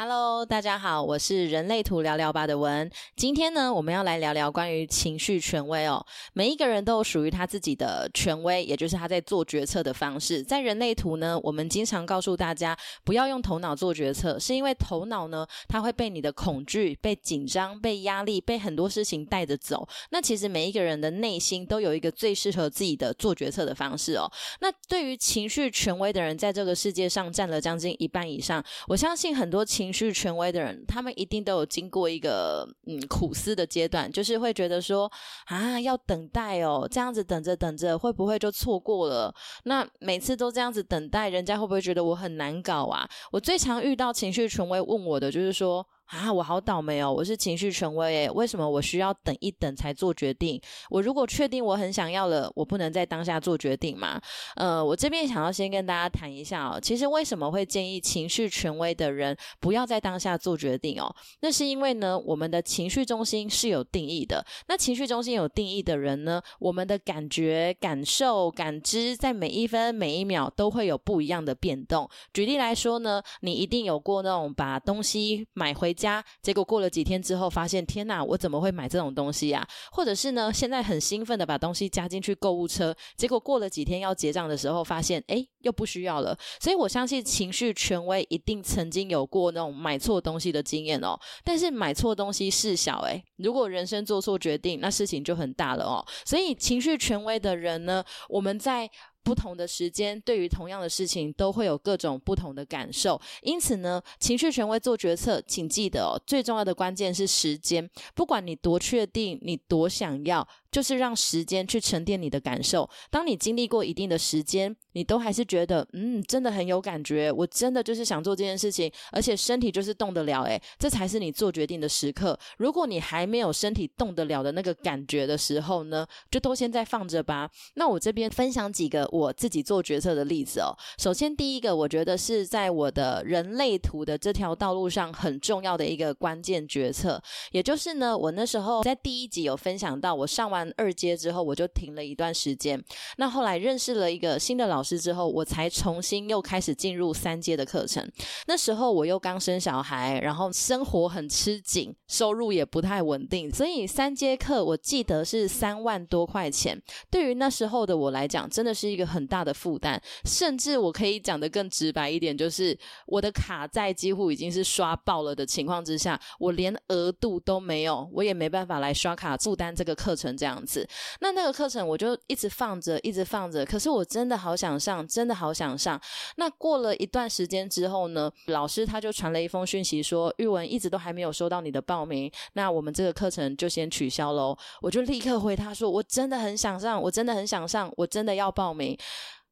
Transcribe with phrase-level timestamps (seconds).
[0.00, 2.88] Hello，大家好，我是人类图聊聊吧的文。
[3.16, 6.06] 今天呢，我们要来聊聊关于情绪权威哦。
[6.32, 10.40] 每一个人都有属于他自己的权威，也就是他在做决策的方式。
[10.40, 19.84] 在人类图呢，我们经常告诉大家不要用头脑做决策，是因为头脑呢，它会被你的恐惧、被紧张、被压力、被很多事情带着走。
[20.12, 24.30] 那其实每一个人的内心都有一个最适合自己的做决策的方式哦。
[24.60, 28.64] 那对于情绪权威的人，在这个世界上占了将近一半以上。
[28.86, 35.10] 我相信很多情情绪权威的人，他们一定都有经过一个嗯苦思的阶段，就是会觉得说
[35.46, 39.34] 啊，要等待哦，这样子等着等着，会不会就错过了？
[39.64, 43.08] 那每次都这样子等待，人家会不会觉得我很难搞啊？
[43.32, 45.86] 我最常遇到情绪权威问我的，就是说。
[46.08, 47.12] 啊，我好倒霉哦！
[47.12, 50.58] 我是情绪权威诶，为什么我需要等一等才做决定？
[50.88, 54.18] 我如果确定我很想要了，我不能在当下做决定吗？
[54.56, 61.14] 呃，我这边想要先跟大家谈一下哦，其实为什么会建议情绪权威的人不要在当下做决定哦？
[61.40, 64.42] 那是因为呢，我们的情绪中心是有定义的。
[64.66, 72.08] 那情绪中心有定义的人呢，我们的感觉、感受、感知，在每一分每一秒都会有不一样的变动。
[72.32, 75.94] 举例来说呢，你一定有过那种把东西买回。
[75.98, 79.66] 家，结果过了几天之后，发现天哪，我怎么会买这种东西呀？
[79.90, 86.38] 或者是呢，现在很兴奋的把东西加进去购物车，结果过了几天要结账的时候，发现哎，又不需要了。
[86.60, 91.18] 所以我相信情绪权威一定曾经有过那种买错东西的经验哦。
[91.42, 96.06] 但是买错东西事小哎，如果人生做错决定，那事情就很大了哦。
[96.24, 98.88] 所以情绪权威的人呢，我们在。
[99.28, 103.20] 不同的时间，对于同样的事情，都会有各种不同的感受。
[103.42, 107.86] 因此呢，情绪权威做决策，请记得哦，最重要的关键是时间。
[108.14, 110.48] 不管你多确定，你多想要。
[110.70, 112.88] 就是让时间去沉淀你的感受。
[113.10, 117.32] 当你经历过一定的时间，你都还是觉得，嗯，真的很有感觉。
[117.32, 122.38] 我真的就是想做这件事情，而且身体就是动得了，诶，这才是你做决定的时刻。
[122.58, 127.50] 如果你还没有身体动得了的那个感觉的时候呢，就都先再放着吧。
[127.76, 130.70] 那我这边分享几个我自己做决策的例子哦。
[130.98, 137.20] 首先，第一个，我觉得是在我的人类图的这条道路上很重要的一个关键决策，
[137.50, 140.68] 也就是呢，我那时候在第一集有分享到，我上完。
[140.76, 142.80] 二阶之后，我就停了一段时间。
[143.16, 148.06] 那后来认识了一个新的老师之后，我才重新又开始进入三阶的课程。
[148.46, 156.80] 那时候我又刚生小孩，然后生活很吃紧，收入也不太稳定，所以三阶课我记得是三万多块钱。
[157.10, 160.00] 对于那时候的我来讲，真的是一个很大的负担。
[160.24, 162.76] 甚至我可以讲的更直白一点，就是
[163.06, 170.48] 我的卡债几乎已经是刷爆了的情况之下，我连额度都没有，我也没办法来刷卡负担这个课程这样。
[170.48, 170.88] 样子，
[171.20, 173.66] 那那个课程我就一直放着，一直放着。
[173.66, 176.00] 可是我真的好想上，真的好想上。
[176.36, 184.56] 那过了一段时间之后呢，老师他就传了一封讯息说，玉文一直都还没有收到你的报名，那我们这个课程就先取消喽。
[184.80, 188.87] 我就立刻回他说，我真的很想上，我真的很想上，我真的要报名。
[188.96, 188.98] 对。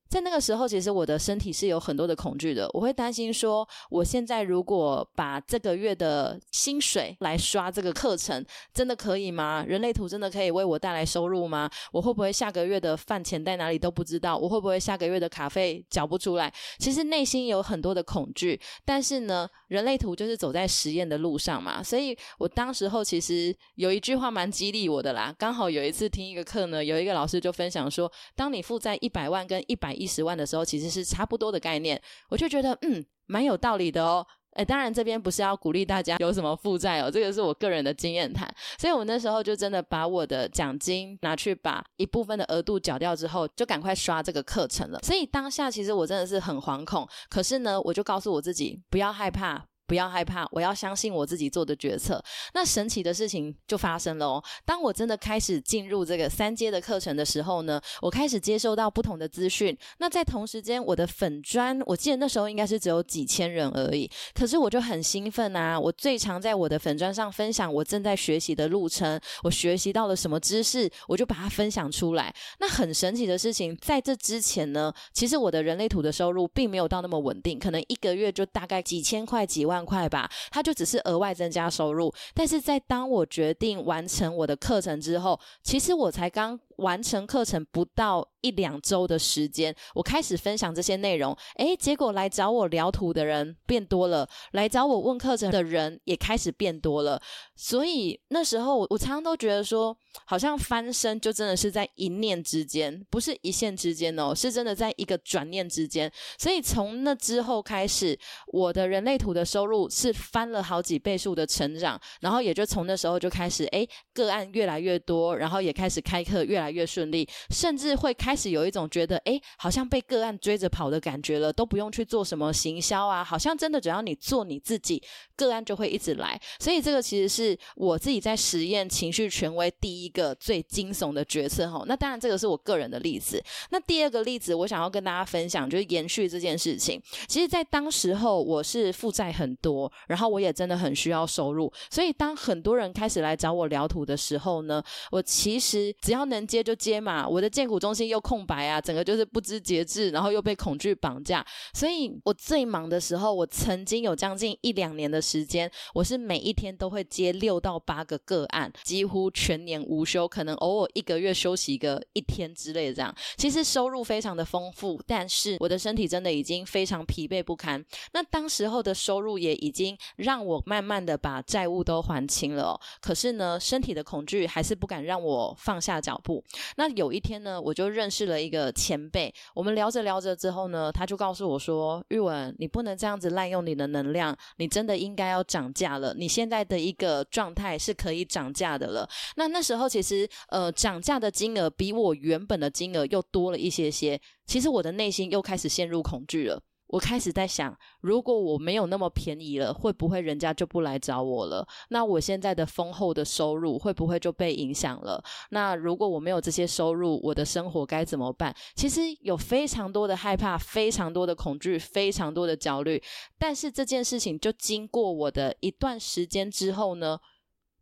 [0.08, 2.68] 在那个时候，其实我的身体是有很多的恐惧的。
[2.72, 9.64] 我会担心说，我现在如果把这个月的薪水来刷这个课程，真的可以吗？
[9.66, 11.68] 人类图真的可以为我带来收入吗？
[11.90, 14.36] 我会不会下个月的饭钱在哪里都不知道？
[14.36, 16.52] 我会不会下个月的卡费缴不出来？
[16.78, 18.60] 其实内心有很多的恐惧。
[18.84, 25.34] 但是呢，人类图就是走在实验的路上嘛，所以我当时候其实有一句话蛮激励我的啦。
[25.36, 29.95] 刚好有一次听一个课呢，有一个老师就分享说，当你负债一百万跟一百。
[29.96, 34.26] 一十万的时候，其实是差不多的概念，我就觉得嗯，蛮有道理的哦。
[34.52, 38.48] 哎，当然这边不是要鼓励大家有什么负债哦，这个是我个人的经验谈。
[38.78, 44.98] 所以我那时候就真的把我的奖金拿去把一部分的额度缴掉之后，就赶快刷这个课程了。
[45.02, 49.66] 所以当下其实我真的是很惶恐，可是呢，我就告诉我自己不要害怕。
[49.86, 52.22] 不要害怕，我要相信我自己做的决策。
[52.54, 54.44] 那神奇的事情就发生了哦！
[54.64, 59.76] 当我真的开始进入这个三阶的课程的时候呢，我开始接收到不同的资讯。
[59.98, 64.10] 那在同时间，我的粉砖，我记得那时候应该是只有几千人而已。
[64.34, 65.78] 可是我就很兴奋啊！
[65.78, 72.34] 我最常在我的粉砖上分享我正在学习的路程，我学习到了什么知识，我就把它分享出来。
[72.59, 79.75] 那很神奇的事情，在这之前呢，其实我的人类图的收入并没有到那么稳定，可能一个月就大概几千块、几万。
[79.76, 82.12] 万块吧，它就只是额外增加收入。
[82.34, 97.20] 但是在当我决定完成我的课程之后，其实我才刚完成课程不到一两周的时间，我开始分享这些内容，诶，结果来找我聊图的人变多了，来找我问课程的人也开始变多了。
[97.54, 99.96] 所以那时候我我常常都觉得说，
[100.26, 106.10] 好像翻身就真的是在一念之间，不是一线之间哦，是真的在一个转念之间。
[106.38, 108.18] 所以从那之后开始，
[108.52, 125.03] 我的人类图的收入是翻了好几倍数的成长，然后也就从那时候就开始，诶，个案越来越多，然后也开始开课越来越顺利，甚至会开始有一种觉得，诶，好像被个案追着跑的感觉了，都不用去做什么行销啊，好像真的只要你做你自己，
[125.36, 126.41] 个案就会一直来。
[126.59, 131.84] 所以这个其实是我自己在实验情绪权威第一个最惊悚的决策哈。
[131.86, 133.42] 那当然这个是我个人的例子。
[133.71, 137.01] 那第二个例子，我想要跟大家分享，就是延续这件事情。
[137.27, 147.28] 其实，在当时候我是负债很多，然后我也真的很需要收入，所以当很多人开始来找我聊图的时候呢，我其实只要能接就接嘛。
[147.28, 151.44] 我的建股中心又空白啊，整个就是不知节制，然后又被恐惧绑架。
[151.74, 163.14] 所以我最忙的时候，我曾经有将近一两年的时间，我是每一天都会接六到八个个案，几乎全年无休，可能偶尔一个月休息个一天之类的这样。
[163.36, 167.84] 其实收入非常的丰富，但是我的身体真的已经非常疲惫不堪。
[168.12, 176.42] 那当时候的收入也已经让我慢慢的把债务都还清了，可是呢，身体的恐惧还是不敢让我放下脚步。
[176.77, 186.15] 那有一天呢，我就认识了一个前辈，我们聊着聊着之后呢，他就告诉我说：“玉文，你不能这样子滥用你的能量，你真的应该要涨价了。
[186.15, 196.60] 你现在的一个状态是可以涨价的了。”那那时候其实呃，涨价的金额比我原本的金额又多了一些些，其实我的内心又开始陷入恐惧了。
[196.88, 201.66] 我开始在想，如果我没有那么便宜了，会不会人家就不来找我了？
[201.88, 205.22] 那我现在的丰厚的收入会不会就被影响了？
[205.50, 208.54] 那如果我没有这些收入，我的生活该怎么办？
[208.74, 213.03] 其实有非常多的害怕，非常多的恐惧，非常多的焦虑。
[213.38, 217.18] 但是这件事情就经过我的一段时间之后呢，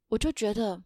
[0.09, 0.83] 我就觉得。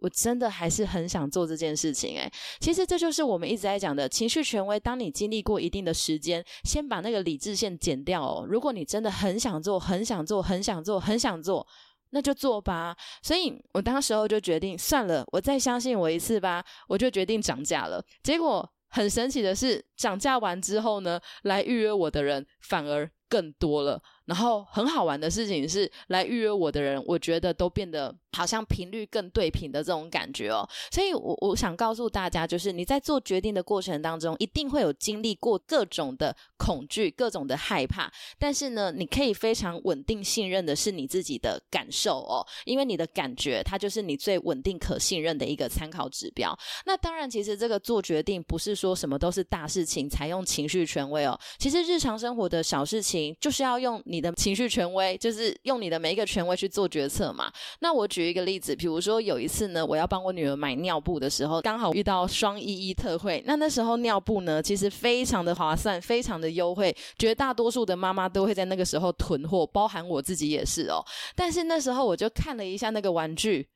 [0.00, 2.30] 我真的还是很想做这件事情，诶，
[2.60, 4.78] 其实这就是我们一直在讲的情绪权威。
[4.78, 8.46] 当你经历过一定的时间，先把那个理智线剪掉哦。
[8.48, 11.66] 如果你真的很想做，很想做，很想做，很想做，
[12.10, 12.96] 那就做吧。
[13.22, 16.64] 所以我当时候就决定，算了，我再相信我一次吧。
[16.88, 18.02] 我就决定涨价了。
[18.22, 24.00] 结果很神奇的是，涨价完之后呢，来预约我的人反而更多了。
[24.28, 30.68] 然后很好玩的事情是，来预约我的人，我觉得都变得好像频率更对频的这种感觉哦。
[30.92, 38.12] 所以，我我想告诉大家，就是你在做决定的过程当中，一定会有经历过各种的恐惧、各种的害怕。
[38.38, 46.54] 但是呢，你可以非常稳定信任的是你自己的感受哦，因为你的感觉它就是你最稳定可信任的一个参考指标。
[46.84, 51.40] 那当然，其实这个做决定不是说什么都是大事情才用情绪权威哦。
[51.58, 54.17] 其实日常生活的小事情，就是要用你。
[54.18, 57.48] 你的情绪权威就是用你的每一个权威去做决策嘛？
[57.78, 63.40] 那我举一个例子，比如说有一次呢，我要帮我女儿买尿布的时候，刚好遇到双一一特惠。
[63.46, 71.00] 那那时候尿布呢，其实非常的划算，非常的优惠，绝大多数的妈妈都会在那个时候囤货，包含我自己也是哦。
[71.36, 73.68] 但是那时候我就看了一下那个玩具。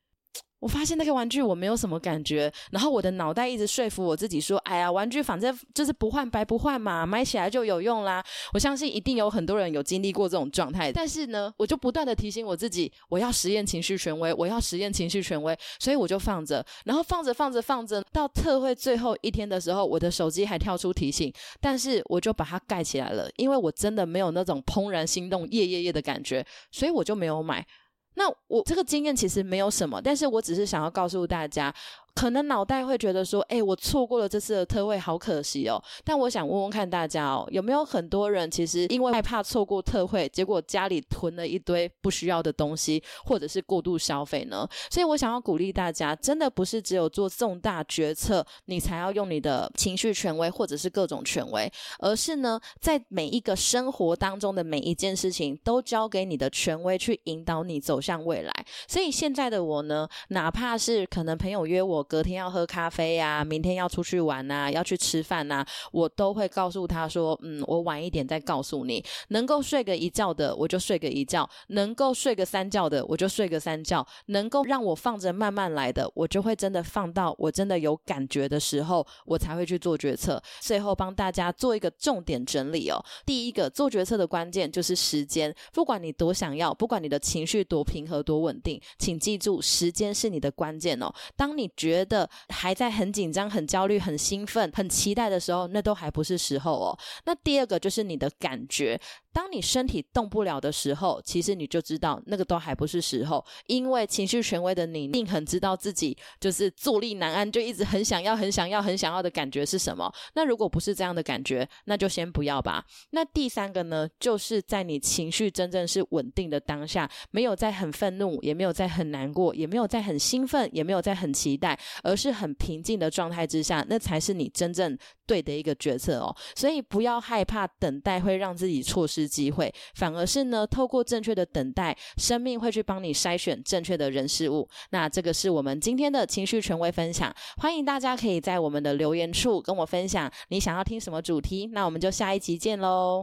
[0.63, 8.23] 我发现那个玩具我没有什么感觉，然后我的脑袋一直说服我自己说：“哎呀，玩具反正就是不换白不换嘛，买起来就有用啦。”
[8.53, 27.67] 我相信一定有很多人有经历过这种状态，但是呢，我就不断的提醒我自己，我要实验情绪权威，我要实验情绪权威，所以我就放着，然后放着放着放着，到特惠最后一天的时候，我的手机还跳出提醒，但是我就把它盖起来了，因为我真的没有那种怦然心动、夜夜夜的感觉，所以我就没有买。
[28.15, 31.73] 那我这个经验其实没有什么，但是我只是想要告诉大家。
[32.15, 35.81] 可能脑袋会觉得说，哎，我错过了这次的特惠，好可惜哦。
[36.03, 44.67] 但我想问问看大家哦，有没有很多人其实因为害怕错过特惠，结果家里囤了一堆不需要的东西，或者是过度消费呢？
[44.91, 58.53] 所以我想要鼓励大家，真的不是只有做重大决策，你才要用你的情绪权威或者是各种权威，而是呢，在每一个生活当中的每一件事情，都交给你的权威去引导你走向未来。
[58.87, 62.02] 所以现在的我呢，哪怕是可能朋友约我。
[62.03, 69.03] 隔天要喝咖啡呀，明天要出去玩呐，要去吃饭呐，我都会告诉他说：“嗯，我晚一点再告诉你。
[69.29, 80.41] 能够睡个一觉的，我就睡个一觉；能够睡个三觉的，我就睡个三觉；能够让我放着慢慢来的，我就会真的放到我真的有感觉的时候，我才会去做决策。
[80.61, 83.03] 最后帮大家做一个重点整理哦。
[83.25, 91.13] 第一个做决策的关键就是时间，不管你多想要，不管你的情绪多平和多稳定，请记住，时间是你的关键哦。
[91.35, 96.97] 当你决觉得还在很紧张、很焦虑、很兴奋、很期待的时候，那都还不是时候哦。
[97.25, 98.99] 那第二个就是你的感觉。
[99.31, 110.11] 当你身体动不了的时候，其实你就知道那个都还不是时候，因为情绪权威的你，一定很知道自己就是坐立难安，就一直很想要、很想要、很想要的感觉是什么。
[110.35, 112.85] 那如果不是这样的感觉，那就先不要吧。
[113.09, 126.35] 那第三个呢，就是在你情绪真正是稳定的当下，没有在很愤怒，也没有在很难过，也没有在很兴奋，也没有在很期待，而是很平静的状态之下，那才是你真正对的一个决策哦。
[126.55, 129.23] 所以不要害怕等待会让自己错失。
[129.33, 134.67] 机会，反而是呢，透过正确的等待，生命会去帮你筛选正确的人事物。
[134.91, 141.67] 那这个是我们今天的情绪权威分享，欢迎大家可以在我们的留言处跟我分享你想要听什么主题。
[141.73, 143.21] 那我们就下一集见喽。